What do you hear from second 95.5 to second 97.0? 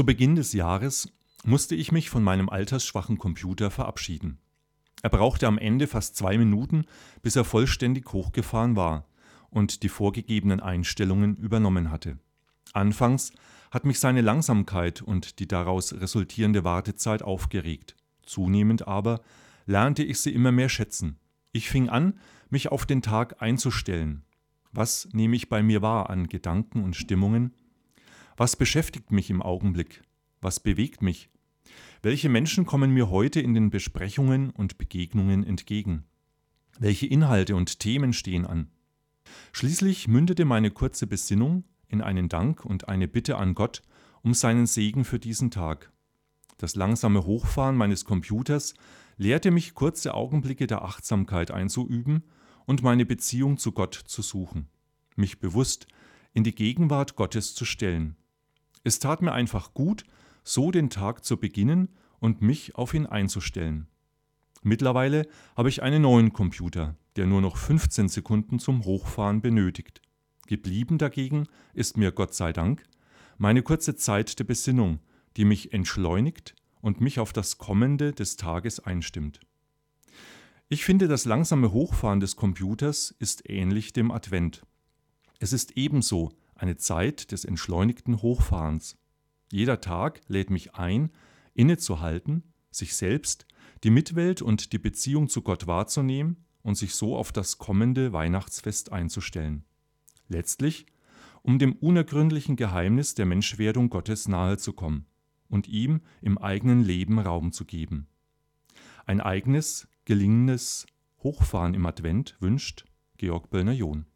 wahrzunehmen und sich